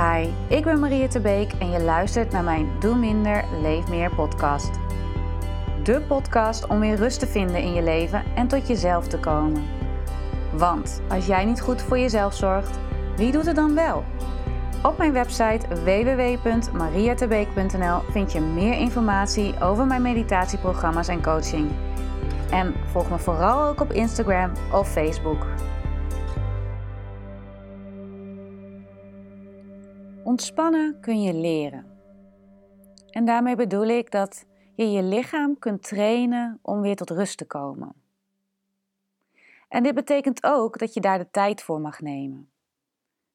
Hi, 0.00 0.28
ik 0.48 0.64
ben 0.64 0.80
Maria 0.80 1.20
Beek 1.22 1.52
en 1.58 1.70
je 1.70 1.80
luistert 1.80 2.32
naar 2.32 2.44
mijn 2.44 2.68
Doe 2.78 2.96
Minder, 2.96 3.44
Leef 3.62 3.88
Meer 3.88 4.14
podcast. 4.14 4.70
De 5.82 6.00
podcast 6.00 6.66
om 6.66 6.80
weer 6.80 6.96
rust 6.96 7.20
te 7.20 7.26
vinden 7.26 7.62
in 7.62 7.74
je 7.74 7.82
leven 7.82 8.24
en 8.34 8.48
tot 8.48 8.66
jezelf 8.66 9.06
te 9.06 9.18
komen. 9.18 9.64
Want 10.52 11.02
als 11.08 11.26
jij 11.26 11.44
niet 11.44 11.60
goed 11.60 11.82
voor 11.82 11.98
jezelf 11.98 12.34
zorgt, 12.34 12.78
wie 13.16 13.32
doet 13.32 13.46
het 13.46 13.56
dan 13.56 13.74
wel? 13.74 14.04
Op 14.82 14.98
mijn 14.98 15.12
website 15.12 15.68
www.mariatebeek.nl 15.68 18.00
vind 18.10 18.32
je 18.32 18.40
meer 18.40 18.78
informatie 18.78 19.60
over 19.60 19.86
mijn 19.86 20.02
meditatieprogramma's 20.02 21.08
en 21.08 21.22
coaching. 21.22 21.70
En 22.50 22.74
volg 22.90 23.10
me 23.10 23.18
vooral 23.18 23.68
ook 23.68 23.80
op 23.80 23.92
Instagram 23.92 24.52
of 24.72 24.88
Facebook. 24.88 25.46
Ontspannen 30.30 31.00
kun 31.00 31.22
je 31.22 31.34
leren. 31.34 31.86
En 33.10 33.24
daarmee 33.24 33.56
bedoel 33.56 33.86
ik 33.86 34.10
dat 34.10 34.46
je 34.74 34.90
je 34.90 35.02
lichaam 35.02 35.58
kunt 35.58 35.82
trainen 35.82 36.58
om 36.62 36.80
weer 36.80 36.96
tot 36.96 37.10
rust 37.10 37.38
te 37.38 37.46
komen. 37.46 37.94
En 39.68 39.82
dit 39.82 39.94
betekent 39.94 40.44
ook 40.44 40.78
dat 40.78 40.94
je 40.94 41.00
daar 41.00 41.18
de 41.18 41.30
tijd 41.30 41.62
voor 41.62 41.80
mag 41.80 42.00
nemen. 42.00 42.50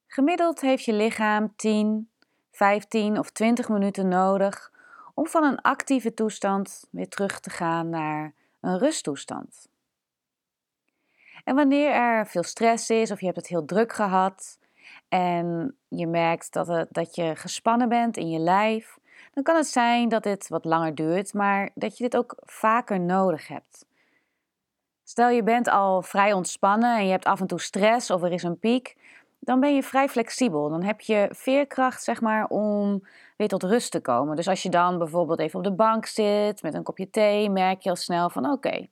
Gemiddeld 0.07 0.61
heeft 0.61 0.83
je 0.83 0.93
lichaam 0.93 1.55
10, 1.55 2.09
15 2.51 3.19
of 3.19 3.29
20 3.29 3.69
minuten 3.69 4.07
nodig 4.07 4.71
om 5.13 5.27
van 5.27 5.43
een 5.43 5.61
actieve 5.61 6.13
toestand 6.13 6.87
weer 6.91 7.09
terug 7.09 7.39
te 7.39 7.49
gaan 7.49 7.89
naar 7.89 8.33
een 8.61 8.77
rusttoestand. 8.77 9.69
En 11.43 11.55
wanneer 11.55 11.91
er 11.91 12.27
veel 12.27 12.43
stress 12.43 12.89
is 12.89 13.11
of 13.11 13.19
je 13.19 13.25
hebt 13.25 13.37
het 13.37 13.47
heel 13.47 13.65
druk 13.65 13.93
gehad 13.93 14.57
en 15.09 15.77
je 15.87 16.07
merkt 16.07 16.53
dat, 16.53 16.85
dat 16.89 17.15
je 17.15 17.35
gespannen 17.35 17.89
bent 17.89 18.17
in 18.17 18.29
je 18.29 18.39
lijf, 18.39 18.97
dan 19.33 19.43
kan 19.43 19.55
het 19.55 19.67
zijn 19.67 20.09
dat 20.09 20.23
dit 20.23 20.47
wat 20.47 20.65
langer 20.65 20.95
duurt, 20.95 21.33
maar 21.33 21.69
dat 21.73 21.97
je 21.97 22.03
dit 22.03 22.17
ook 22.17 22.35
vaker 22.39 22.99
nodig 22.99 23.47
hebt. 23.47 23.85
Stel 25.03 25.29
je 25.29 25.43
bent 25.43 25.69
al 25.69 26.01
vrij 26.01 26.33
ontspannen 26.33 26.97
en 26.97 27.05
je 27.05 27.11
hebt 27.11 27.25
af 27.25 27.39
en 27.39 27.47
toe 27.47 27.59
stress 27.59 28.11
of 28.11 28.23
er 28.23 28.31
is 28.31 28.43
een 28.43 28.59
piek, 28.59 28.95
dan 29.45 29.59
ben 29.59 29.75
je 29.75 29.83
vrij 29.83 30.09
flexibel. 30.09 30.69
Dan 30.69 30.83
heb 30.83 31.01
je 31.01 31.27
veerkracht 31.31 32.03
zeg 32.03 32.21
maar, 32.21 32.47
om 32.47 33.07
weer 33.37 33.47
tot 33.47 33.63
rust 33.63 33.91
te 33.91 34.01
komen. 34.01 34.35
Dus 34.35 34.47
als 34.47 34.63
je 34.63 34.69
dan 34.69 34.97
bijvoorbeeld 34.97 35.39
even 35.39 35.59
op 35.59 35.65
de 35.65 35.73
bank 35.73 36.05
zit 36.05 36.61
met 36.61 36.73
een 36.73 36.83
kopje 36.83 37.09
thee, 37.09 37.49
merk 37.49 37.81
je 37.81 37.89
al 37.89 37.95
snel 37.95 38.29
van 38.29 38.51
oké, 38.51 38.87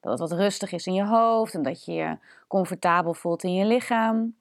dat 0.00 0.10
het 0.10 0.20
wat 0.20 0.32
rustig 0.32 0.72
is 0.72 0.86
in 0.86 0.94
je 0.94 1.04
hoofd 1.04 1.54
en 1.54 1.62
dat 1.62 1.84
je 1.84 1.92
je 1.92 2.18
comfortabel 2.46 3.14
voelt 3.14 3.42
in 3.42 3.54
je 3.54 3.64
lichaam. 3.64 4.36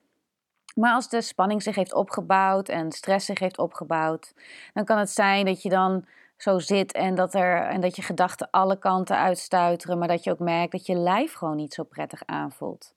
Maar 0.79 0.93
als 0.93 1.09
de 1.09 1.21
spanning 1.21 1.63
zich 1.63 1.75
heeft 1.75 1.93
opgebouwd 1.93 2.69
en 2.69 2.91
stress 2.91 3.25
zich 3.25 3.39
heeft 3.39 3.57
opgebouwd, 3.57 4.33
dan 4.73 4.85
kan 4.85 4.97
het 4.97 5.09
zijn 5.09 5.45
dat 5.45 5.61
je 5.61 5.69
dan 5.69 6.05
zo 6.37 6.59
zit 6.59 6.91
en 6.91 7.15
dat, 7.15 7.33
er, 7.33 7.61
en 7.61 7.81
dat 7.81 7.95
je 7.95 8.01
gedachten 8.01 8.49
alle 8.51 8.79
kanten 8.79 9.17
uitstuiteren, 9.17 9.97
maar 9.97 10.07
dat 10.07 10.23
je 10.23 10.31
ook 10.31 10.39
merkt 10.39 10.71
dat 10.71 10.85
je 10.85 10.95
lijf 10.95 11.33
gewoon 11.33 11.55
niet 11.55 11.73
zo 11.73 11.83
prettig 11.83 12.25
aanvoelt. 12.25 12.93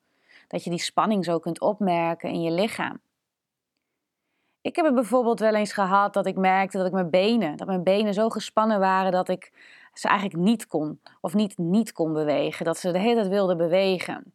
Dat 0.48 0.64
je 0.64 0.70
die 0.70 0.78
spanning 0.78 1.24
zo 1.24 1.38
kunt 1.38 1.60
opmerken 1.60 2.30
in 2.30 2.42
je 2.42 2.50
lichaam. 2.50 3.00
Ik 4.60 4.76
heb 4.76 4.84
het 4.84 4.94
bijvoorbeeld 4.94 5.40
wel 5.40 5.54
eens 5.54 5.72
gehad 5.72 6.12
dat 6.12 6.26
ik 6.26 6.36
merkte 6.36 6.76
dat 6.76 6.86
ik 6.86 6.92
mijn 6.92 7.10
benen, 7.10 7.56
dat 7.56 7.66
mijn 7.66 7.82
benen 7.82 8.14
zo 8.14 8.28
gespannen 8.28 8.80
waren 8.80 9.12
dat 9.12 9.28
ik 9.28 9.52
ze 9.92 10.08
eigenlijk 10.08 10.40
niet 10.42 10.66
kon 10.66 11.00
of 11.20 11.34
niet 11.34 11.58
niet 11.58 11.92
kon 11.92 12.12
bewegen, 12.12 12.64
dat 12.64 12.78
ze 12.78 12.92
de 12.92 12.98
hele 12.98 13.14
tijd 13.14 13.28
wilden 13.28 13.56
bewegen. 13.56 14.34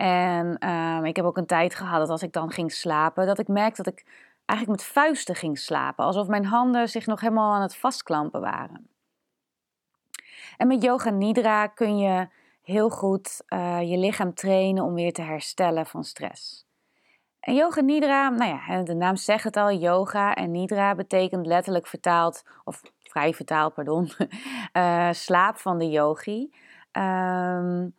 En 0.00 0.58
ehm, 0.58 1.04
ik 1.04 1.16
heb 1.16 1.24
ook 1.24 1.36
een 1.36 1.46
tijd 1.46 1.74
gehad 1.74 1.98
dat 1.98 2.08
als 2.08 2.22
ik 2.22 2.32
dan 2.32 2.50
ging 2.50 2.72
slapen, 2.72 3.26
dat 3.26 3.38
ik 3.38 3.48
merkte 3.48 3.82
dat 3.82 3.92
ik 3.92 4.04
eigenlijk 4.46 4.80
met 4.80 4.90
vuisten 4.90 5.34
ging 5.34 5.58
slapen. 5.58 6.04
Alsof 6.04 6.26
mijn 6.26 6.44
handen 6.44 6.88
zich 6.88 7.06
nog 7.06 7.20
helemaal 7.20 7.54
aan 7.54 7.62
het 7.62 7.76
vastklampen 7.76 8.40
waren. 8.40 8.88
En 10.56 10.66
met 10.66 10.82
yoga 10.82 11.10
nidra 11.10 11.66
kun 11.66 11.98
je 11.98 12.28
heel 12.62 12.90
goed 12.90 13.42
uh, 13.48 13.90
je 13.90 13.98
lichaam 13.98 14.34
trainen 14.34 14.84
om 14.84 14.94
weer 14.94 15.12
te 15.12 15.22
herstellen 15.22 15.86
van 15.86 16.04
stress. 16.04 16.66
En 17.40 17.54
yoga 17.54 17.80
nidra, 17.80 18.28
nou 18.28 18.50
ja, 18.50 18.82
de 18.82 18.94
naam 18.94 19.16
zegt 19.16 19.44
het 19.44 19.56
al, 19.56 19.72
yoga 19.72 20.34
en 20.34 20.50
nidra 20.50 20.94
betekent 20.94 21.46
letterlijk 21.46 21.86
vertaald, 21.86 22.42
of 22.64 22.80
vrij 23.02 23.34
vertaald, 23.34 23.74
pardon, 23.74 24.10
uh, 24.72 25.12
slaap 25.26 25.56
van 25.56 25.78
de 25.78 25.88
yogi. 25.88 26.52
Um, 26.92 27.94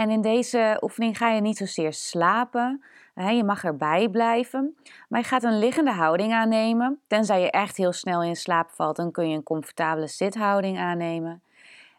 en 0.00 0.10
in 0.10 0.20
deze 0.20 0.78
oefening 0.80 1.16
ga 1.16 1.30
je 1.30 1.40
niet 1.40 1.56
zozeer 1.56 1.92
slapen. 1.92 2.82
je 3.14 3.44
mag 3.44 3.64
erbij 3.64 4.08
blijven. 4.08 4.76
Maar 5.08 5.20
je 5.20 5.26
gaat 5.26 5.42
een 5.42 5.58
liggende 5.58 5.92
houding 5.92 6.32
aannemen. 6.32 7.00
Tenzij 7.06 7.40
je 7.40 7.50
echt 7.50 7.76
heel 7.76 7.92
snel 7.92 8.22
in 8.22 8.36
slaap 8.36 8.70
valt, 8.70 8.96
dan 8.96 9.10
kun 9.10 9.28
je 9.28 9.36
een 9.36 9.42
comfortabele 9.42 10.06
zithouding 10.06 10.78
aannemen. 10.78 11.42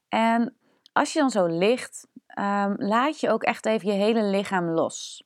En 0.10 0.56
als 0.94 1.14
je 1.14 1.20
dan 1.20 1.30
zo 1.30 1.46
ligt, 1.46 2.08
ehm, 2.28 2.74
laat 2.78 3.20
je 3.20 3.30
ook 3.30 3.44
echt 3.44 3.66
even 3.66 3.88
je 3.88 3.94
hele 3.94 4.24
lichaam 4.24 4.70
los. 4.70 5.24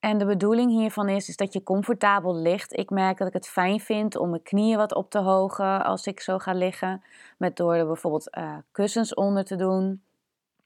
En 0.00 0.18
de 0.18 0.26
bedoeling 0.26 0.70
hiervan 0.70 1.08
is, 1.08 1.28
is 1.28 1.36
dat 1.36 1.52
je 1.52 1.62
comfortabel 1.62 2.36
ligt. 2.36 2.76
Ik 2.76 2.90
merk 2.90 3.18
dat 3.18 3.28
ik 3.28 3.34
het 3.34 3.48
fijn 3.48 3.80
vind 3.80 4.16
om 4.16 4.30
mijn 4.30 4.42
knieën 4.42 4.76
wat 4.76 4.94
op 4.94 5.10
te 5.10 5.18
hogen 5.18 5.84
als 5.84 6.06
ik 6.06 6.20
zo 6.20 6.38
ga 6.38 6.52
liggen. 6.52 7.02
Met 7.38 7.56
door 7.56 7.74
er 7.74 7.86
bijvoorbeeld 7.86 8.36
uh, 8.38 8.56
kussens 8.72 9.14
onder 9.14 9.44
te 9.44 9.56
doen. 9.56 10.02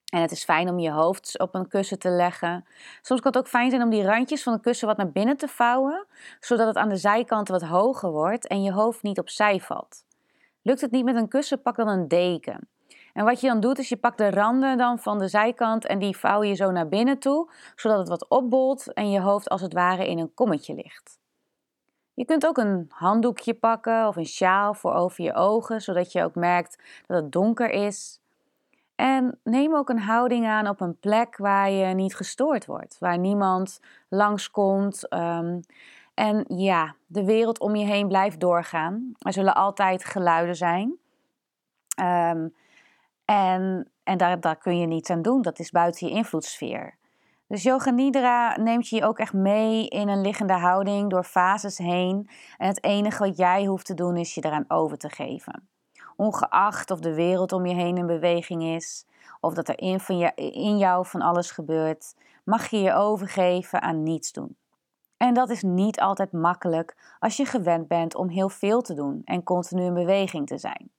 En 0.09 0.21
het 0.21 0.31
is 0.31 0.45
fijn 0.45 0.69
om 0.69 0.79
je 0.79 0.91
hoofd 0.91 1.39
op 1.39 1.55
een 1.55 1.69
kussen 1.69 1.99
te 1.99 2.09
leggen. 2.09 2.65
Soms 3.03 3.21
kan 3.21 3.33
het 3.33 3.41
ook 3.41 3.49
fijn 3.49 3.71
zijn 3.71 3.83
om 3.83 3.91
die 3.91 4.05
randjes 4.05 4.43
van 4.43 4.53
een 4.53 4.61
kussen 4.61 4.89
wat 4.89 4.97
naar 4.97 5.11
binnen 5.11 5.37
te 5.37 5.49
vouwen, 5.49 6.07
zodat 6.41 6.67
het 6.67 6.77
aan 6.77 6.89
de 6.89 6.97
zijkanten 6.97 7.61
wat 7.61 7.69
hoger 7.69 8.11
wordt 8.11 8.47
en 8.47 8.63
je 8.63 8.73
hoofd 8.73 9.03
niet 9.03 9.19
opzij 9.19 9.61
valt. 9.61 10.05
Lukt 10.63 10.81
het 10.81 10.91
niet 10.91 11.05
met 11.05 11.17
een 11.17 11.29
kussen, 11.29 11.63
pak 11.63 11.77
dan 11.77 11.89
een 11.89 12.09
deken. 12.09 12.69
En 13.13 13.25
wat 13.25 13.41
je 13.41 13.47
dan 13.47 13.61
doet, 13.61 13.79
is 13.79 13.89
je 13.89 13.97
pakt 13.97 14.19
de 14.19 14.31
randen 14.31 14.79
dan 14.79 14.99
van 14.99 15.19
de 15.19 15.29
zijkant 15.29 15.87
en 15.87 15.99
die 15.99 16.17
vouw 16.17 16.43
je 16.43 16.55
zo 16.55 16.71
naar 16.71 16.89
binnen 16.89 17.19
toe, 17.19 17.51
zodat 17.77 17.99
het 17.99 18.09
wat 18.09 18.29
opbolt 18.29 18.93
en 18.93 19.11
je 19.11 19.21
hoofd 19.21 19.49
als 19.49 19.61
het 19.61 19.73
ware 19.73 20.09
in 20.09 20.19
een 20.19 20.35
kommetje 20.35 20.75
ligt. 20.75 21.19
Je 22.15 22.25
kunt 22.25 22.47
ook 22.47 22.59
een 22.59 22.87
handdoekje 22.89 23.55
pakken 23.55 24.07
of 24.07 24.17
een 24.17 24.27
sjaal 24.27 24.75
voor 24.75 24.95
over 24.95 25.25
je 25.25 25.35
ogen, 25.35 25.81
zodat 25.81 26.13
je 26.13 26.23
ook 26.23 26.35
merkt 26.35 26.83
dat 27.07 27.23
het 27.23 27.33
donker 27.33 27.71
is. 27.71 28.18
En 29.01 29.39
neem 29.45 29.75
ook 29.75 29.89
een 29.89 30.01
houding 30.01 30.47
aan 30.47 30.69
op 30.69 30.81
een 30.81 30.99
plek 30.99 31.37
waar 31.37 31.71
je 31.71 31.95
niet 31.95 32.17
gestoord 32.17 32.67
wordt, 32.67 32.97
waar 32.99 33.19
niemand 33.19 33.81
langskomt. 34.09 35.13
Um, 35.13 35.61
en 36.15 36.45
ja, 36.49 36.95
de 37.07 37.25
wereld 37.25 37.61
om 37.61 37.77
je 37.77 37.85
heen 37.85 38.09
blijft 38.09 38.41
doorgaan. 38.41 39.13
Er 39.19 39.33
zullen 39.33 39.55
altijd 39.55 40.05
geluiden 40.05 40.57
zijn. 40.57 40.99
Um, 42.01 42.55
en 43.25 43.91
en 44.09 44.19
daar, 44.19 44.41
daar 44.41 44.59
kun 44.59 44.79
je 44.79 44.87
niets 44.87 45.11
aan 45.11 45.23
doen, 45.23 45.43
dat 45.43 45.59
is 45.59 45.71
buiten 45.71 46.09
je 46.09 46.15
invloedssfeer. 46.15 46.97
Dus 47.47 47.63
Yoga 47.63 47.91
Nidra 47.91 48.57
neemt 48.57 48.89
je 48.89 49.05
ook 49.05 49.19
echt 49.19 49.33
mee 49.33 49.89
in 49.89 50.09
een 50.09 50.21
liggende 50.21 50.53
houding 50.53 51.11
door 51.11 51.25
fases 51.25 51.79
heen. 51.79 52.29
En 52.57 52.69
het 52.69 52.85
enige 52.85 53.27
wat 53.27 53.37
jij 53.37 53.65
hoeft 53.65 53.87
te 53.87 53.95
doen 53.95 54.17
is 54.17 54.35
je 54.35 54.45
eraan 54.45 54.65
over 54.69 54.99
te 54.99 55.09
geven. 55.09 55.69
Ongeacht 56.21 56.91
of 56.91 57.01
de 57.01 57.15
wereld 57.15 57.53
om 57.53 57.67
je 57.67 57.75
heen 57.75 57.97
in 57.97 58.07
beweging 58.07 58.63
is, 58.63 59.07
of 59.41 59.55
dat 59.55 59.69
er 59.69 59.79
in, 59.79 60.01
van 60.01 60.21
in 60.37 60.79
jou 60.79 61.07
van 61.07 61.23
alles 61.23 61.51
gebeurt, 61.51 62.15
mag 62.45 62.67
je 62.67 62.81
je 62.81 62.95
overgeven 62.95 63.83
aan 63.83 64.03
niets 64.03 64.33
doen. 64.33 64.57
En 65.17 65.35
dat 65.35 65.51
is 65.51 65.63
niet 65.63 66.01
altijd 66.01 66.33
makkelijk 66.33 66.97
als 67.19 67.37
je 67.37 67.45
gewend 67.45 67.89
bent 67.89 68.15
om 68.15 68.29
heel 68.29 68.49
veel 68.49 68.81
te 68.81 68.95
doen 68.95 69.23
en 69.25 69.43
continu 69.43 69.85
in 69.85 69.95
beweging 69.95 70.47
te 70.47 70.59
zijn. 70.59 70.91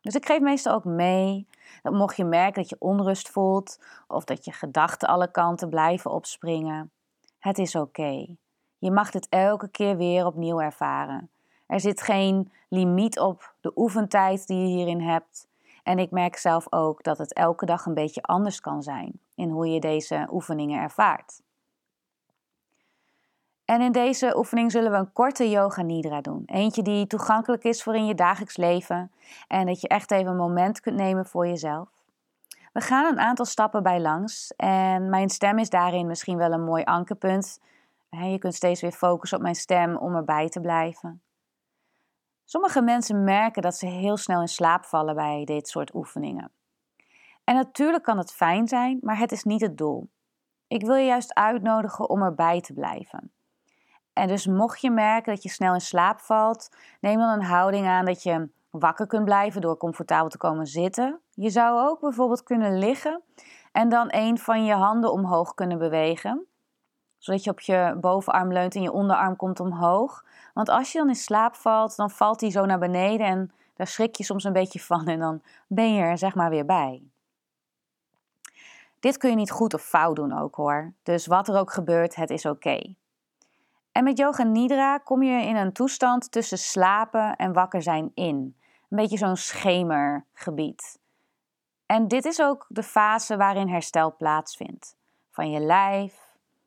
Dus 0.00 0.14
ik 0.14 0.26
geef 0.26 0.40
meestal 0.40 0.74
ook 0.74 0.84
mee 0.84 1.46
dat 1.82 1.92
mocht 1.92 2.16
je 2.16 2.24
merken 2.24 2.62
dat 2.62 2.70
je 2.70 2.76
onrust 2.78 3.28
voelt 3.28 3.80
of 4.08 4.24
dat 4.24 4.44
je 4.44 4.52
gedachten 4.52 5.08
alle 5.08 5.30
kanten 5.30 5.68
blijven 5.68 6.10
opspringen, 6.10 6.90
het 7.38 7.58
is 7.58 7.74
oké. 7.74 8.26
Je 8.78 8.90
mag 8.90 9.10
dit 9.10 9.26
elke 9.28 9.68
keer 9.68 9.96
weer 9.96 10.26
opnieuw 10.26 10.60
ervaren. 10.60 11.30
Er 11.66 11.80
zit 11.80 12.02
geen 12.02 12.52
limiet 12.68 13.18
op 13.20 13.54
de 13.60 13.72
oefentijd 13.74 14.46
die 14.46 14.58
je 14.58 14.66
hierin 14.66 15.00
hebt. 15.00 15.48
En 15.82 15.98
ik 15.98 16.10
merk 16.10 16.36
zelf 16.36 16.72
ook 16.72 17.02
dat 17.02 17.18
het 17.18 17.32
elke 17.32 17.66
dag 17.66 17.86
een 17.86 17.94
beetje 17.94 18.22
anders 18.22 18.60
kan 18.60 18.82
zijn 18.82 19.20
in 19.34 19.50
hoe 19.50 19.68
je 19.68 19.80
deze 19.80 20.28
oefeningen 20.30 20.82
ervaart. 20.82 21.42
En 23.64 23.80
in 23.80 23.92
deze 23.92 24.36
oefening 24.36 24.72
zullen 24.72 24.90
we 24.90 24.96
een 24.96 25.12
korte 25.12 25.50
yoga 25.50 25.82
nidra 25.82 26.20
doen. 26.20 26.42
Eentje 26.46 26.82
die 26.82 27.06
toegankelijk 27.06 27.64
is 27.64 27.82
voor 27.82 27.94
in 27.94 28.06
je 28.06 28.14
dagelijks 28.14 28.56
leven 28.56 29.12
en 29.48 29.66
dat 29.66 29.80
je 29.80 29.88
echt 29.88 30.10
even 30.10 30.30
een 30.30 30.36
moment 30.36 30.80
kunt 30.80 30.96
nemen 30.96 31.26
voor 31.26 31.46
jezelf. 31.46 31.88
We 32.72 32.80
gaan 32.80 33.12
een 33.12 33.20
aantal 33.20 33.44
stappen 33.44 33.82
bij 33.82 34.00
langs 34.00 34.52
en 34.56 35.08
mijn 35.10 35.28
stem 35.28 35.58
is 35.58 35.70
daarin 35.70 36.06
misschien 36.06 36.36
wel 36.36 36.52
een 36.52 36.64
mooi 36.64 36.84
ankerpunt. 36.84 37.60
Je 38.10 38.38
kunt 38.38 38.54
steeds 38.54 38.80
weer 38.80 38.92
focussen 38.92 39.38
op 39.38 39.44
mijn 39.44 39.54
stem 39.54 39.96
om 39.96 40.14
erbij 40.14 40.48
te 40.48 40.60
blijven. 40.60 41.20
Sommige 42.48 42.82
mensen 42.82 43.24
merken 43.24 43.62
dat 43.62 43.74
ze 43.74 43.86
heel 43.86 44.16
snel 44.16 44.40
in 44.40 44.48
slaap 44.48 44.84
vallen 44.84 45.14
bij 45.14 45.44
dit 45.44 45.68
soort 45.68 45.94
oefeningen. 45.94 46.50
En 47.44 47.54
natuurlijk 47.54 48.04
kan 48.04 48.18
het 48.18 48.32
fijn 48.32 48.68
zijn, 48.68 48.98
maar 49.00 49.18
het 49.18 49.32
is 49.32 49.42
niet 49.42 49.60
het 49.60 49.78
doel. 49.78 50.08
Ik 50.68 50.86
wil 50.86 50.94
je 50.94 51.06
juist 51.06 51.34
uitnodigen 51.34 52.08
om 52.08 52.22
erbij 52.22 52.60
te 52.60 52.72
blijven. 52.72 53.32
En 54.12 54.28
dus 54.28 54.46
mocht 54.46 54.80
je 54.80 54.90
merken 54.90 55.34
dat 55.34 55.42
je 55.42 55.48
snel 55.48 55.74
in 55.74 55.80
slaap 55.80 56.20
valt, 56.20 56.76
neem 57.00 57.18
dan 57.18 57.28
een 57.28 57.44
houding 57.44 57.86
aan 57.86 58.04
dat 58.04 58.22
je 58.22 58.48
wakker 58.70 59.06
kunt 59.06 59.24
blijven 59.24 59.60
door 59.60 59.76
comfortabel 59.76 60.28
te 60.28 60.38
komen 60.38 60.66
zitten. 60.66 61.20
Je 61.30 61.50
zou 61.50 61.88
ook 61.88 62.00
bijvoorbeeld 62.00 62.42
kunnen 62.42 62.78
liggen 62.78 63.22
en 63.72 63.88
dan 63.88 64.06
een 64.10 64.38
van 64.38 64.64
je 64.64 64.74
handen 64.74 65.12
omhoog 65.12 65.54
kunnen 65.54 65.78
bewegen. 65.78 66.46
Zodat 67.26 67.44
je 67.44 67.50
op 67.50 67.60
je 67.60 67.96
bovenarm 68.00 68.52
leunt 68.52 68.74
en 68.74 68.82
je 68.82 68.92
onderarm 68.92 69.36
komt 69.36 69.60
omhoog. 69.60 70.24
Want 70.54 70.68
als 70.68 70.92
je 70.92 70.98
dan 70.98 71.08
in 71.08 71.14
slaap 71.14 71.54
valt, 71.54 71.96
dan 71.96 72.10
valt 72.10 72.38
die 72.38 72.50
zo 72.50 72.64
naar 72.64 72.78
beneden 72.78 73.26
en 73.26 73.52
daar 73.74 73.86
schrik 73.86 74.16
je 74.16 74.24
soms 74.24 74.44
een 74.44 74.52
beetje 74.52 74.80
van 74.80 75.06
en 75.06 75.18
dan 75.18 75.42
ben 75.66 75.94
je 75.94 76.02
er 76.02 76.18
zeg 76.18 76.34
maar 76.34 76.50
weer 76.50 76.64
bij. 76.64 77.02
Dit 79.00 79.16
kun 79.16 79.30
je 79.30 79.36
niet 79.36 79.50
goed 79.50 79.74
of 79.74 79.82
fout 79.82 80.16
doen 80.16 80.38
ook 80.38 80.54
hoor. 80.54 80.92
Dus 81.02 81.26
wat 81.26 81.48
er 81.48 81.58
ook 81.58 81.72
gebeurt, 81.72 82.14
het 82.14 82.30
is 82.30 82.46
oké. 82.46 82.94
En 83.92 84.04
met 84.04 84.18
yoga 84.18 84.42
nidra 84.42 84.98
kom 84.98 85.22
je 85.22 85.42
in 85.42 85.56
een 85.56 85.72
toestand 85.72 86.32
tussen 86.32 86.58
slapen 86.58 87.36
en 87.36 87.52
wakker 87.52 87.82
zijn 87.82 88.10
in. 88.14 88.56
Een 88.88 88.96
beetje 88.96 89.18
zo'n 89.18 89.36
schemergebied. 89.36 90.98
En 91.86 92.08
dit 92.08 92.24
is 92.24 92.40
ook 92.40 92.66
de 92.68 92.82
fase 92.82 93.36
waarin 93.36 93.68
herstel 93.68 94.16
plaatsvindt. 94.16 94.96
Van 95.30 95.50
je 95.50 95.60
lijf, 95.60 96.25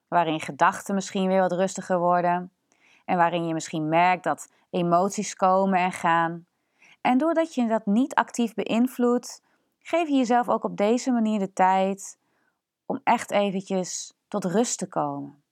waarin 0.09 0.39
gedachten 0.39 0.95
misschien 0.95 1.27
weer 1.27 1.41
wat 1.41 1.51
rustiger 1.51 1.99
worden. 1.99 2.51
En 3.05 3.17
waarin 3.17 3.47
je 3.47 3.53
misschien 3.53 3.89
merkt 3.89 4.23
dat 4.23 4.51
emoties 4.69 5.35
komen 5.35 5.79
en 5.79 5.91
gaan. 5.91 6.45
En 7.01 7.17
doordat 7.17 7.53
je 7.53 7.67
dat 7.67 7.85
niet 7.85 8.15
actief 8.15 8.53
beïnvloedt, 8.53 9.41
geef 9.79 10.07
je 10.07 10.15
jezelf 10.15 10.49
ook 10.49 10.63
op 10.63 10.77
deze 10.77 11.11
manier 11.11 11.39
de 11.39 11.53
tijd 11.53 12.17
om 12.85 12.99
echt 13.03 13.31
eventjes 13.31 14.13
tot 14.27 14.45
rust 14.45 14.77
te 14.77 14.87
komen. 14.87 15.43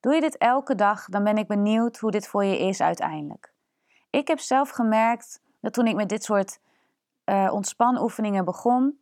Doe 0.00 0.14
je 0.14 0.20
dit 0.20 0.38
elke 0.38 0.74
dag, 0.74 1.04
dan 1.04 1.24
ben 1.24 1.36
ik 1.36 1.46
benieuwd 1.46 1.98
hoe 1.98 2.10
dit 2.10 2.28
voor 2.28 2.44
je 2.44 2.58
is 2.58 2.80
uiteindelijk. 2.80 3.52
Ik 4.10 4.28
heb 4.28 4.38
zelf 4.38 4.70
gemerkt 4.70 5.42
dat 5.60 5.72
toen 5.72 5.86
ik 5.86 5.94
met 5.94 6.08
dit 6.08 6.24
soort 6.24 6.60
uh, 7.24 7.50
ontspanoefeningen 7.52 8.44
begon, 8.44 8.98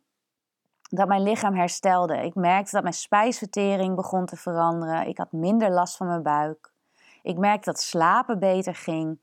dat 0.89 1.07
mijn 1.07 1.23
lichaam 1.23 1.55
herstelde. 1.55 2.17
Ik 2.17 2.35
merkte 2.35 2.71
dat 2.71 2.81
mijn 2.81 2.93
spijsvertering 2.93 3.95
begon 3.95 4.25
te 4.25 4.35
veranderen. 4.35 5.07
Ik 5.07 5.17
had 5.17 5.31
minder 5.31 5.71
last 5.71 5.97
van 5.97 6.07
mijn 6.07 6.23
buik. 6.23 6.71
Ik 7.21 7.37
merkte 7.37 7.71
dat 7.71 7.81
slapen 7.81 8.39
beter 8.39 8.75
ging, 8.75 9.19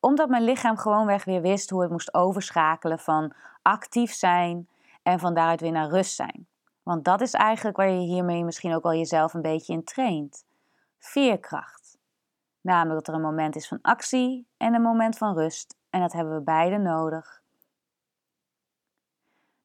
omdat 0.00 0.28
mijn 0.28 0.44
lichaam 0.44 0.76
gewoonweg 0.76 1.24
weer 1.24 1.40
wist 1.40 1.70
hoe 1.70 1.82
het 1.82 1.90
moest 1.90 2.14
overschakelen 2.14 2.98
van 2.98 3.32
actief 3.62 4.12
zijn 4.12 4.68
en 5.02 5.18
van 5.18 5.34
daaruit 5.34 5.60
weer 5.60 5.72
naar 5.72 5.88
rust 5.88 6.14
zijn. 6.14 6.46
Want 6.82 7.04
dat 7.04 7.20
is 7.20 7.32
eigenlijk 7.32 7.76
waar 7.76 7.90
je 7.90 8.06
hiermee 8.06 8.44
misschien 8.44 8.74
ook 8.74 8.84
al 8.84 8.94
jezelf 8.94 9.34
een 9.34 9.42
beetje 9.42 9.72
in 9.72 9.84
traint. 9.84 10.44
Veerkracht. 10.98 11.98
Namelijk 12.60 12.98
dat 12.98 13.08
er 13.08 13.14
een 13.14 13.26
moment 13.26 13.56
is 13.56 13.68
van 13.68 13.78
actie 13.82 14.46
en 14.56 14.74
een 14.74 14.82
moment 14.82 15.18
van 15.18 15.34
rust. 15.34 15.76
En 15.90 16.00
dat 16.00 16.12
hebben 16.12 16.34
we 16.34 16.42
beide 16.42 16.78
nodig. 16.78 17.37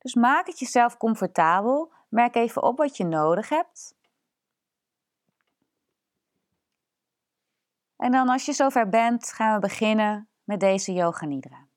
Dus 0.04 0.14
maak 0.14 0.48
het 0.48 0.60
jezelf 0.60 0.98
comfortabel. 0.98 1.92
Merk 2.10 2.36
even 2.36 2.64
op 2.64 2.78
wat 2.78 2.98
je 2.98 3.06
nodig 3.06 3.50
hebt. 3.50 3.96
En 7.96 8.12
dan 8.12 8.30
als 8.30 8.46
je 8.46 8.54
zover 8.54 8.90
bent, 8.90 9.34
gaan 9.34 9.54
we 9.54 9.60
beginnen 9.60 10.30
met 10.44 10.60
deze 10.60 10.94
Yoga 10.94 11.26
Nidra. 11.26 11.68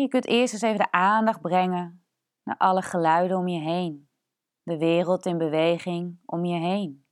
je 0.00 0.08
kunt 0.08 0.26
eerst 0.26 0.52
eens 0.52 0.62
even 0.62 0.78
de 0.78 0.90
aandacht 0.90 1.40
brengen 1.40 2.04
naar 2.42 2.56
alle 2.56 2.82
geluiden 2.82 3.36
om 3.36 3.48
je 3.48 3.60
heen, 3.60 4.08
de 4.62 4.78
wereld 4.78 5.26
in 5.26 5.38
beweging 5.38 6.18
om 6.24 6.44
je 6.44 6.58
heen. 6.58 7.07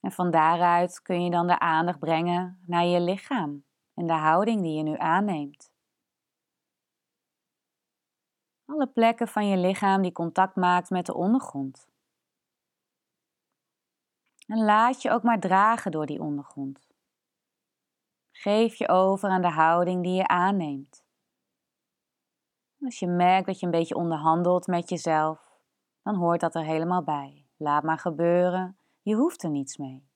En 0.00 0.12
van 0.12 0.30
daaruit 0.30 1.02
kun 1.02 1.24
je 1.24 1.30
dan 1.30 1.46
de 1.46 1.58
aandacht 1.58 1.98
brengen 1.98 2.62
naar 2.66 2.84
je 2.84 3.00
lichaam 3.00 3.64
en 3.94 4.06
de 4.06 4.12
houding 4.12 4.62
die 4.62 4.76
je 4.76 4.82
nu 4.82 4.96
aanneemt. 4.96 5.72
Alle 8.64 8.86
plekken 8.86 9.28
van 9.28 9.48
je 9.48 9.56
lichaam 9.56 10.02
die 10.02 10.12
contact 10.12 10.56
maakt 10.56 10.90
met 10.90 11.06
de 11.06 11.14
ondergrond. 11.14 11.88
En 14.46 14.64
laat 14.64 15.02
je 15.02 15.10
ook 15.10 15.22
maar 15.22 15.40
dragen 15.40 15.90
door 15.90 16.06
die 16.06 16.20
ondergrond. 16.20 16.88
Geef 18.30 18.74
je 18.74 18.88
over 18.88 19.28
aan 19.28 19.42
de 19.42 19.50
houding 19.50 20.02
die 20.02 20.14
je 20.14 20.26
aanneemt. 20.26 21.04
Als 22.84 22.98
je 22.98 23.06
merkt 23.06 23.46
dat 23.46 23.60
je 23.60 23.66
een 23.66 23.72
beetje 23.72 23.94
onderhandelt 23.94 24.66
met 24.66 24.88
jezelf, 24.88 25.58
dan 26.02 26.14
hoort 26.14 26.40
dat 26.40 26.54
er 26.54 26.64
helemaal 26.64 27.02
bij. 27.02 27.46
Laat 27.56 27.82
maar 27.82 27.98
gebeuren, 27.98 28.78
je 29.02 29.14
hoeft 29.14 29.42
er 29.42 29.50
niets 29.50 29.76
mee. 29.76 30.08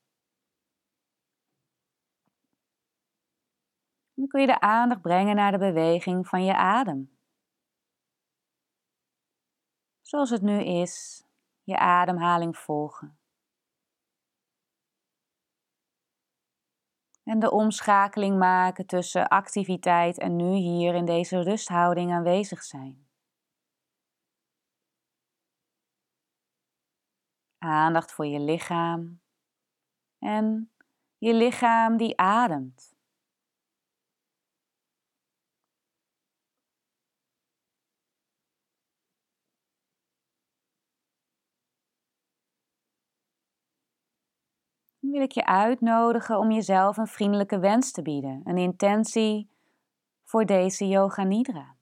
Dan 4.14 4.26
kun 4.26 4.40
je 4.40 4.46
de 4.46 4.60
aandacht 4.60 5.00
brengen 5.00 5.36
naar 5.36 5.52
de 5.52 5.58
beweging 5.58 6.28
van 6.28 6.44
je 6.44 6.56
adem. 6.56 7.18
Zoals 10.02 10.30
het 10.30 10.42
nu 10.42 10.64
is, 10.64 11.24
je 11.62 11.78
ademhaling 11.78 12.56
volgen. 12.56 13.18
En 17.24 17.38
de 17.38 17.50
omschakeling 17.50 18.38
maken 18.38 18.86
tussen 18.86 19.28
activiteit 19.28 20.18
en 20.18 20.36
nu 20.36 20.54
hier 20.54 20.94
in 20.94 21.04
deze 21.04 21.42
rusthouding 21.42 22.12
aanwezig 22.12 22.62
zijn. 22.62 23.06
Aandacht 27.64 28.12
voor 28.12 28.26
je 28.26 28.40
lichaam 28.40 29.20
en 30.18 30.70
je 31.18 31.34
lichaam 31.34 31.96
die 31.96 32.16
ademt. 32.18 32.94
wil 45.14 45.22
ik 45.22 45.32
je 45.32 45.46
uitnodigen 45.46 46.38
om 46.38 46.50
jezelf 46.50 46.96
een 46.96 47.06
vriendelijke 47.06 47.58
wens 47.58 47.92
te 47.92 48.02
bieden, 48.02 48.40
een 48.44 48.58
intentie 48.58 49.48
voor 50.22 50.46
deze 50.46 50.88
Yoga 50.88 51.22
Nidra. 51.22 51.74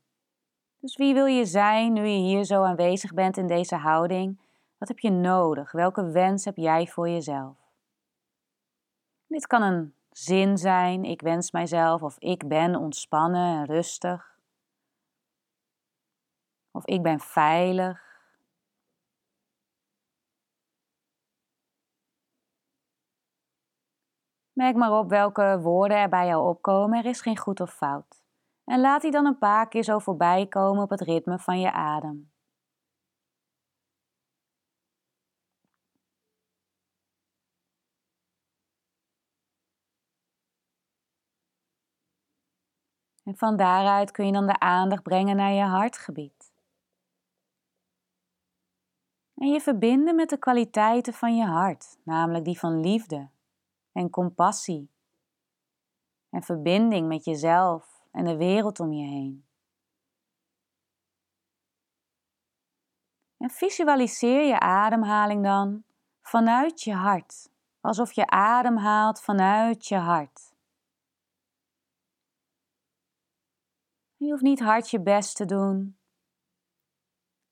Dus 0.78 0.96
wie 0.96 1.14
wil 1.14 1.26
je 1.26 1.44
zijn 1.44 1.92
nu 1.92 2.06
je 2.06 2.18
hier 2.18 2.44
zo 2.44 2.62
aanwezig 2.62 3.14
bent 3.14 3.36
in 3.36 3.46
deze 3.46 3.76
houding? 3.76 4.40
Wat 4.82 4.90
heb 4.90 5.00
je 5.00 5.10
nodig? 5.10 5.72
Welke 5.72 6.10
wens 6.10 6.44
heb 6.44 6.56
jij 6.56 6.86
voor 6.86 7.08
jezelf? 7.08 7.56
Dit 9.26 9.46
kan 9.46 9.62
een 9.62 9.94
zin 10.10 10.58
zijn, 10.58 11.04
ik 11.04 11.20
wens 11.20 11.50
mijzelf, 11.50 12.02
of 12.02 12.18
ik 12.18 12.48
ben 12.48 12.76
ontspannen 12.76 13.58
en 13.58 13.64
rustig. 13.64 14.38
Of 16.70 16.86
ik 16.86 17.02
ben 17.02 17.20
veilig. 17.20 18.00
Merk 24.52 24.76
maar 24.76 24.98
op 24.98 25.08
welke 25.08 25.60
woorden 25.60 25.96
er 25.96 26.08
bij 26.08 26.26
jou 26.26 26.48
opkomen. 26.48 26.98
Er 26.98 27.10
is 27.10 27.20
geen 27.20 27.38
goed 27.38 27.60
of 27.60 27.74
fout. 27.74 28.24
En 28.64 28.80
laat 28.80 29.02
die 29.02 29.10
dan 29.10 29.26
een 29.26 29.38
paar 29.38 29.68
keer 29.68 29.82
zo 29.82 29.98
voorbij 29.98 30.46
komen 30.46 30.82
op 30.82 30.90
het 30.90 31.00
ritme 31.00 31.38
van 31.38 31.60
je 31.60 31.72
adem. 31.72 32.31
En 43.32 43.38
van 43.38 43.56
daaruit 43.56 44.10
kun 44.10 44.26
je 44.26 44.32
dan 44.32 44.46
de 44.46 44.58
aandacht 44.58 45.02
brengen 45.02 45.36
naar 45.36 45.52
je 45.52 45.62
hartgebied. 45.62 46.52
En 49.34 49.48
je 49.48 49.60
verbinden 49.60 50.14
met 50.14 50.28
de 50.28 50.38
kwaliteiten 50.38 51.12
van 51.12 51.36
je 51.36 51.44
hart, 51.44 51.98
namelijk 52.02 52.44
die 52.44 52.58
van 52.58 52.80
liefde, 52.80 53.28
en 53.92 54.10
compassie 54.10 54.90
en 56.30 56.42
verbinding 56.42 57.08
met 57.08 57.24
jezelf 57.24 58.04
en 58.10 58.24
de 58.24 58.36
wereld 58.36 58.80
om 58.80 58.92
je 58.92 59.06
heen. 59.06 59.44
En 63.38 63.50
visualiseer 63.50 64.46
je 64.46 64.60
ademhaling 64.60 65.42
dan 65.42 65.84
vanuit 66.20 66.82
je 66.82 66.94
hart, 66.94 67.50
alsof 67.80 68.12
je 68.12 68.26
ademhaalt 68.26 69.22
vanuit 69.22 69.86
je 69.86 69.96
hart. 69.96 70.51
Je 74.22 74.30
hoeft 74.30 74.42
niet 74.42 74.60
hard 74.60 74.90
je 74.90 75.00
best 75.00 75.36
te 75.36 75.44
doen. 75.44 75.98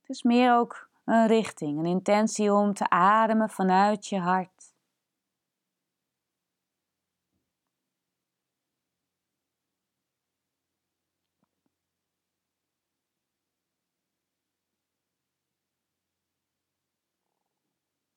Het 0.00 0.11
is 0.11 0.23
meer 0.23 0.55
ook 0.55 0.91
een 1.05 1.27
richting, 1.27 1.79
een 1.79 1.87
intentie 1.87 2.53
om 2.53 2.75
te 2.75 2.91
ademen 2.91 3.50
vanuit 3.50 4.07
je 4.07 4.19
hart. 4.19 4.75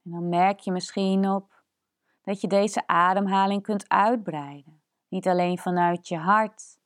En 0.03 0.11
dan 0.11 0.29
merk 0.29 0.59
je 0.59 0.71
misschien 0.71 1.29
op 1.29 1.63
dat 2.21 2.41
je 2.41 2.47
deze 2.47 2.87
ademhaling 2.87 3.63
kunt 3.63 3.89
uitbreiden. 3.89 4.81
Niet 5.07 5.27
alleen 5.27 5.57
vanuit 5.57 6.07
je 6.07 6.17
hart, 6.17 6.81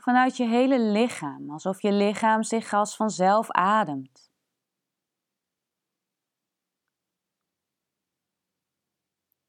vanuit 0.00 0.36
je 0.36 0.46
hele 0.46 0.80
lichaam, 0.80 1.50
alsof 1.50 1.82
je 1.82 1.92
lichaam 1.92 2.42
zich 2.42 2.72
als 2.72 2.96
vanzelf 2.96 3.50
ademt. 3.50 4.30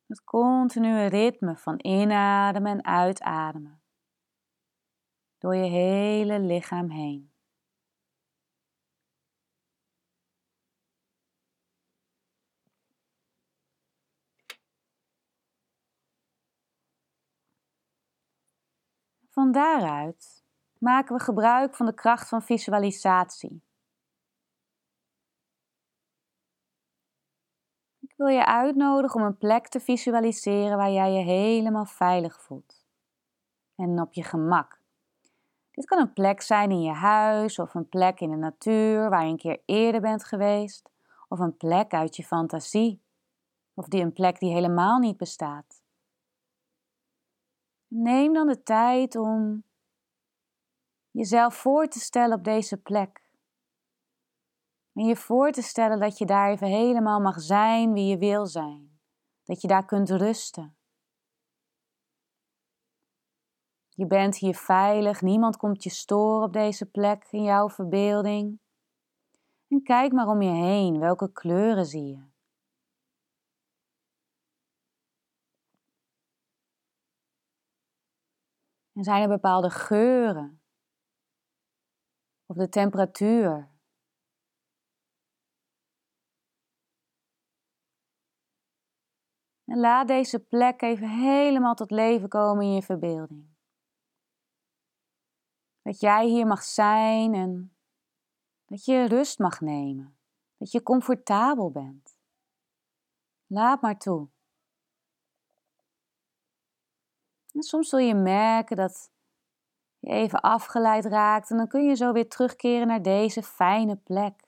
Het 0.06 0.24
continue 0.24 1.06
ritme 1.06 1.58
van 1.58 1.76
inademen 1.78 2.72
en 2.72 2.86
uitademen. 2.86 3.82
Door 5.38 5.56
je 5.56 5.70
hele 5.70 6.40
lichaam 6.40 6.90
heen. 6.90 7.33
Van 19.34 19.52
daaruit 19.52 20.44
maken 20.78 21.16
we 21.16 21.24
gebruik 21.24 21.75
van 21.75 21.86
de 21.86 21.94
kracht 21.94 22.30
van 22.30 22.42
visualisatie. 22.42 23.63
Ik 28.00 28.13
wil 28.16 28.28
je 28.28 28.46
uitnodigen 28.46 29.20
om 29.20 29.25
een 29.25 29.38
plek 29.38 29.68
te 29.68 29.80
visualiseren 29.80 30.78
waar 30.78 30.92
jij 30.92 31.12
je 31.12 31.24
helemaal 31.24 31.86
veilig 31.86 32.42
voelt 32.42 32.86
en 33.75 34.02
op 34.02 34.13
je 34.13 34.24
gemak. 34.24 34.82
Dit 35.72 35.86
kan 35.86 36.00
een 36.00 36.13
plek 36.13 36.42
zijn 36.42 36.72
in 36.72 36.82
je 36.82 36.94
huis 36.94 37.60
of 37.60 37.74
een 37.74 37.90
plek 37.90 38.20
in 38.20 38.30
de 38.30 38.38
natuur 38.38 39.10
waar 39.10 39.24
je 39.24 39.32
een 39.32 39.38
keer 39.38 39.62
eerder 39.66 40.02
bent 40.02 40.24
geweest, 40.24 40.90
of 41.28 41.40
een 41.40 41.58
plek 41.58 41.94
uit 41.94 42.16
je 42.16 42.24
fantasie, 42.24 43.02
of 43.74 43.88
die 43.88 44.02
een 44.02 44.13
plek 44.13 44.40
die 44.40 44.54
helemaal 44.54 45.00
niet 45.00 45.18
bestaat. 45.18 45.83
Neem 47.96 48.34
dan 48.34 48.48
de 48.48 48.64
tijd 48.64 49.16
om 49.16 49.64
jezelf 51.12 51.56
voor 51.56 51.88
te 51.88 52.00
stellen 52.00 52.38
op 52.38 52.44
deze 52.44 52.78
plek. 52.78 53.32
En 54.94 55.06
je 55.06 55.16
voor 55.16 55.52
te 55.52 55.62
stellen 55.62 56.00
dat 56.00 56.18
je 56.18 56.26
daar 56.26 56.50
even 56.50 56.68
helemaal 56.68 57.20
mag 57.20 57.42
zijn 57.42 57.94
wie 57.94 58.06
je 58.06 58.18
wil 58.18 58.46
zijn. 58.46 59.00
Dat 59.44 59.62
je 59.62 59.68
daar 59.68 59.86
kunt 59.86 60.10
rusten. 60.10 60.78
Je 63.90 64.08
bent 64.08 64.38
hier 64.38 64.56
veilig, 64.56 65.22
niemand 65.22 65.58
komt 65.58 65.84
je 65.84 65.90
storen 65.90 66.44
op 66.48 66.54
deze 66.54 66.86
plek 66.86 67.28
in 67.30 67.44
jouw 67.44 67.70
verbeelding. 67.70 68.60
En 69.68 69.84
kijk 69.84 70.12
maar 70.12 70.28
om 70.28 70.42
je 70.42 70.52
heen, 70.52 71.00
welke 71.00 71.32
kleuren 71.32 71.86
zie 71.86 72.08
je? 72.08 72.33
En 78.94 79.04
zijn 79.04 79.22
er 79.22 79.28
bepaalde 79.28 79.70
geuren? 79.70 80.62
Of 82.46 82.56
de 82.56 82.70
temperatuur? 82.70 83.72
En 89.66 89.80
laat 89.80 90.08
deze 90.08 90.40
plek 90.40 90.82
even 90.82 91.10
helemaal 91.10 91.76
tot 91.76 91.92
leven 91.92 92.30
komen 92.30 92.64
in 92.66 92.74
je 92.74 92.82
verbeelding. 92.82 93.52
Dat 95.82 96.00
jij 96.00 96.28
hier 96.28 96.48
mag 96.48 96.64
zijn 96.64 97.34
en 97.34 97.76
dat 98.66 98.86
je 98.86 99.08
rust 99.08 99.40
mag 99.40 99.62
nemen. 99.62 100.18
Dat 100.58 100.72
je 100.72 100.84
comfortabel 100.84 101.72
bent. 101.72 102.18
Laat 103.46 103.82
maar 103.82 103.98
toe. 103.98 104.30
Soms 107.60 107.90
zul 107.90 108.00
je 108.00 108.16
merken 108.16 108.78
dat 108.78 109.12
je 110.00 110.10
even 110.10 110.42
afgeleid 110.42 111.06
raakt 111.06 111.50
en 111.50 111.58
dan 111.58 111.68
kun 111.68 111.84
je 111.88 111.96
zo 111.96 112.12
weer 112.12 112.30
terugkeren 112.30 112.88
naar 112.88 113.02
deze 113.02 113.44
fijne 113.44 113.96
plek. 113.96 114.42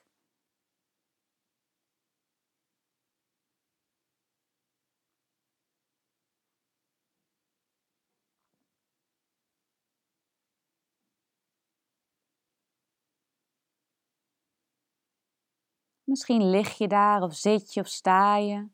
Misschien 16.03 16.49
lig 16.49 16.77
je 16.77 16.87
daar 16.87 17.21
of 17.21 17.35
zit 17.35 17.73
je 17.73 17.79
of 17.81 17.87
sta 17.87 18.37
je. 18.37 18.67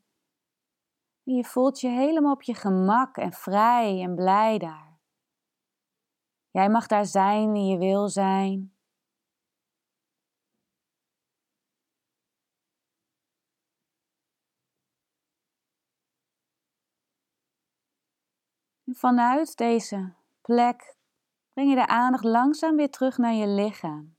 Je 1.24 1.44
voelt 1.44 1.80
je 1.80 1.88
helemaal 1.88 2.32
op 2.32 2.42
je 2.42 2.54
gemak 2.54 3.16
en 3.16 3.32
vrij 3.32 4.02
en 4.02 4.14
blij 4.14 4.58
daar. 4.58 5.00
Jij 6.50 6.68
mag 6.68 6.86
daar 6.86 7.06
zijn 7.06 7.52
wie 7.52 7.70
je 7.70 7.78
wil 7.78 8.08
zijn. 8.08 8.76
En 18.84 18.94
vanuit 18.94 19.56
deze 19.56 20.14
plek 20.40 20.96
breng 21.52 21.68
je 21.68 21.74
de 21.74 21.86
aandacht 21.86 22.24
langzaam 22.24 22.76
weer 22.76 22.90
terug 22.90 23.18
naar 23.18 23.34
je 23.34 23.46
lichaam 23.46 24.16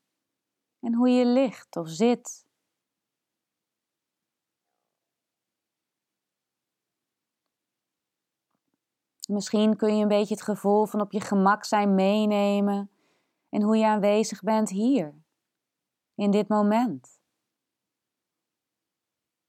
en 0.80 0.94
hoe 0.94 1.10
je 1.10 1.26
ligt 1.26 1.76
of 1.76 1.90
zit. 1.90 2.43
Misschien 9.30 9.76
kun 9.76 9.96
je 9.96 10.02
een 10.02 10.08
beetje 10.08 10.34
het 10.34 10.44
gevoel 10.44 10.86
van 10.86 11.02
op 11.02 11.12
je 11.12 11.22
gemak 11.22 11.66
zijn 11.66 11.96
meenemen 11.96 12.92
en 13.50 13.62
hoe 13.62 13.78
je 13.78 13.86
aanwezig 13.86 14.42
bent 14.42 14.70
hier, 14.70 15.24
in 16.16 16.32
dit 16.32 16.48
moment. 16.48 17.22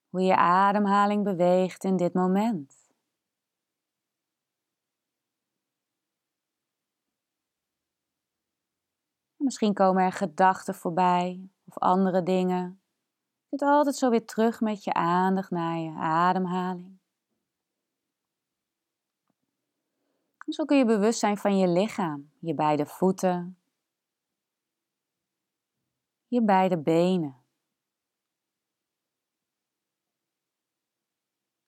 Hoe 0.09 0.21
je 0.21 0.37
ademhaling 0.37 1.25
beweegt 1.25 1.85
in 1.85 1.97
dit 1.97 2.15
moment. 2.15 2.85
Misschien 9.37 9.75
komen 9.75 10.03
er 10.03 10.13
gedachten 10.13 10.75
voorbij 10.75 11.49
of 11.65 11.79
andere 11.79 12.23
dingen. 12.23 12.81
Je 13.49 13.59
zit 13.59 13.63
altijd 13.63 13.97
zo 13.97 14.11
weer 14.11 14.27
terug 14.27 14.61
met 14.61 14.85
je 14.85 14.93
aandacht 14.93 15.51
naar 15.51 15.79
je 15.79 15.95
ademhaling. 15.99 16.99
Zo 20.55 20.65
kun 20.65 20.77
je 20.77 20.85
bewust 20.85 21.19
zijn 21.19 21.37
van 21.37 21.59
je 21.59 21.69
lichaam, 21.69 22.33
je 22.41 22.55
beide 22.55 22.87
voeten, 22.87 23.63
je 26.27 26.45
beide 26.45 26.83
benen, 26.83 27.45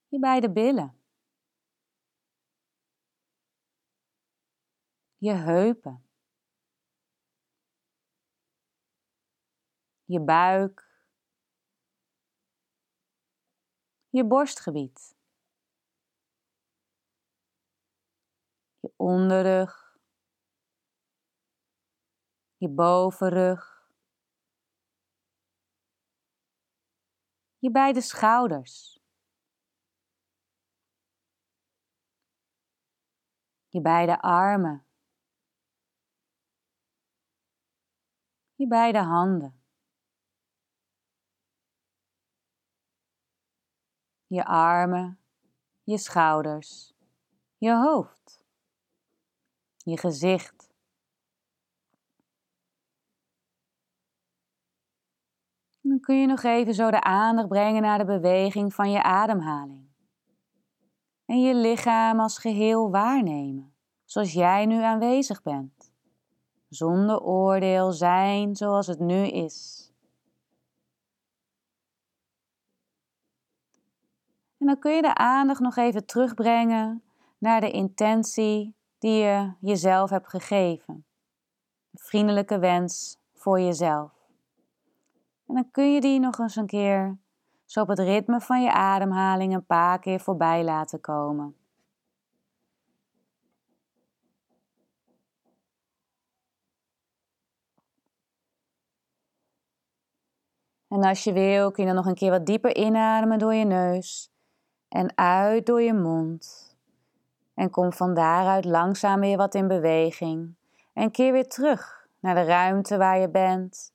je 0.09 0.19
beide 0.19 0.53
billen, 0.53 1.01
je 5.17 5.33
heupen, 5.33 6.05
je 10.05 10.21
buik, 10.21 10.91
je 14.09 14.25
borstgebied. 14.25 15.16
Je 18.87 18.93
onderrug, 18.97 19.99
je 22.57 22.69
bovenrug, 22.69 23.93
je 27.59 27.71
beide 27.71 28.01
schouders, 28.01 29.01
je 33.69 33.81
beide 33.81 34.21
armen, 34.23 34.87
je 38.55 38.67
beide 38.67 38.99
handen. 38.99 39.65
Je 44.29 44.45
armen, 44.45 45.21
je 45.85 45.99
schouders, 45.99 46.95
je 47.59 47.71
hoofd 47.71 48.46
je 49.91 49.99
gezicht. 49.99 50.75
dan 55.89 56.01
kun 56.01 56.21
je 56.21 56.27
nog 56.27 56.43
even 56.43 56.75
zo 56.75 56.91
de 56.91 57.01
aandacht 57.01 57.49
brengen 57.49 57.83
naar 57.83 57.99
de 57.99 58.05
beweging 58.05 58.75
van 58.75 58.91
je 58.91 59.03
ademhaling. 59.03 59.87
En 61.25 61.41
je 61.41 61.55
lichaam 61.55 62.21
als 62.21 62.39
geheel 62.39 62.91
waarnemen, 62.91 63.75
zoals 64.05 64.33
jij 64.33 64.67
nu 64.67 64.83
aanwezig 64.83 65.43
bent. 65.43 65.93
Zonder 66.69 67.21
oordeel 67.21 67.93
zijn 67.93 68.57
zoals 68.57 68.87
het 68.87 68.99
nu 68.99 69.27
is. 69.27 69.91
En 74.59 74.67
dan 74.67 74.79
kun 74.79 74.93
je 74.93 75.03
de 75.03 75.15
aandacht 75.15 75.61
nog 75.61 75.77
even 75.77 76.07
terugbrengen 76.07 77.03
naar 77.39 77.61
de 77.61 77.71
intentie 77.71 78.76
die 79.07 79.23
je 79.23 79.53
jezelf 79.61 80.11
hebt 80.11 80.29
gegeven. 80.29 80.95
Een 80.95 82.03
vriendelijke 82.03 82.59
wens 82.59 83.19
voor 83.35 83.61
jezelf. 83.61 84.13
En 85.47 85.55
dan 85.55 85.71
kun 85.71 85.93
je 85.93 86.01
die 86.01 86.21
nog 86.21 86.39
eens 86.39 86.57
een 86.57 86.67
keer 86.67 87.19
zo 87.65 87.81
op 87.81 87.89
het 87.89 87.99
ritme 87.99 88.41
van 88.41 88.63
je 88.63 88.73
ademhaling 88.73 89.55
een 89.55 89.67
paar 89.67 89.99
keer 89.99 90.21
voorbij 90.21 90.65
laten 90.65 91.01
komen. 91.01 91.57
En 100.89 101.03
als 101.03 101.25
je 101.25 101.33
wil, 101.33 101.71
kun 101.71 101.83
je 101.83 101.89
dan 101.89 101.99
nog 101.99 102.07
een 102.07 102.15
keer 102.15 102.31
wat 102.31 102.47
dieper 102.47 102.77
inademen 102.77 103.39
door 103.39 103.55
je 103.55 103.65
neus 103.65 104.31
en 104.89 105.17
uit 105.17 105.67
door 105.67 105.83
je 105.83 105.95
mond. 105.95 106.76
En 107.57 107.71
kom 107.71 107.93
van 107.93 108.15
daaruit 108.15 108.65
langzaam 108.65 109.21
weer 109.21 109.37
wat 109.37 109.55
in 109.55 109.69
beweging. 109.69 110.55
En 110.93 111.11
keer 111.11 111.33
weer 111.33 111.49
terug 111.49 112.09
naar 112.21 112.35
de 112.35 112.45
ruimte 112.45 112.97
waar 112.97 113.19
je 113.19 113.31
bent. 113.31 113.93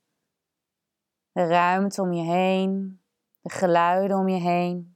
De 1.31 1.47
ruimte 1.47 2.01
om 2.01 2.13
je 2.13 2.23
heen, 2.23 3.01
de 3.41 3.49
geluiden 3.49 4.17
om 4.17 4.27
je 4.27 4.39
heen. 4.39 4.95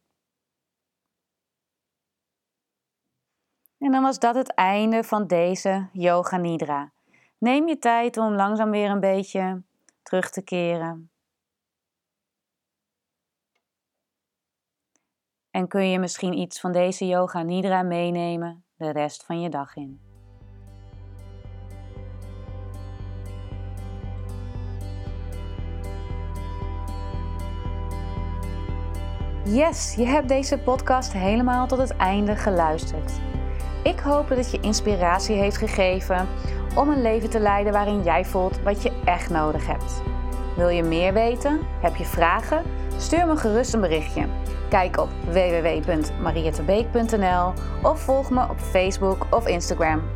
En 3.77 3.91
dan 3.91 4.01
was 4.01 4.19
dat 4.19 4.36
het 4.36 4.53
einde 4.53 5.03
van 5.03 5.27
deze 5.27 5.89
Yoga 5.91 6.38
Nidra. 6.38 6.91
Neem 7.38 7.67
je 7.67 7.77
tijd 7.77 8.17
om 8.17 8.34
langzaam 8.34 8.72
weer 8.72 8.89
een 8.89 9.00
beetje 9.00 9.63
terug 10.01 10.29
te 10.29 10.41
keren. 10.41 11.10
En 15.56 15.68
kun 15.68 15.90
je 15.90 16.00
misschien 16.00 16.38
iets 16.38 16.60
van 16.60 16.72
deze 16.72 17.08
Yoga 17.08 17.42
Nidra 17.42 17.82
meenemen 17.82 18.64
de 18.78 18.92
rest 18.92 19.26
van 19.26 19.42
je 19.42 19.50
dag 19.50 19.76
in. 19.76 20.00
Yes, 29.46 29.94
je 29.98 30.06
hebt 30.06 30.28
deze 30.28 30.58
podcast 30.58 31.14
helemaal 31.14 31.68
tot 31.68 31.78
het 31.78 31.96
einde 31.96 32.36
geluisterd. 32.36 33.12
Ik 33.84 34.00
hoop 34.00 34.28
dat 34.28 34.52
je 34.52 34.60
inspiratie 34.60 35.36
heeft 35.36 35.58
gegeven 35.58 36.28
om 36.76 36.90
een 36.90 37.02
leven 37.02 37.30
te 37.30 37.40
leiden 37.40 37.74
waarin 37.74 38.04
jij 38.04 38.26
voelt 38.26 38.62
wat 38.62 38.84
je 38.84 39.02
echt 39.06 39.30
nodig 39.30 39.68
hebt. 39.68 40.02
Wil 40.56 40.70
je 40.70 40.84
meer 40.84 41.14
weten? 41.14 41.60
Heb 41.82 41.96
je 41.96 42.06
vragen? 42.06 42.64
Stuur 42.98 43.28
me 43.28 43.38
gerust 43.38 43.74
een 43.74 43.82
berichtje. 43.82 44.35
Kijk 44.69 44.98
op 44.98 45.10
www.mariettebeek.nl 45.25 47.53
of 47.84 48.01
volg 48.01 48.29
me 48.29 48.50
op 48.50 48.60
Facebook 48.60 49.27
of 49.29 49.48
Instagram. 49.48 50.14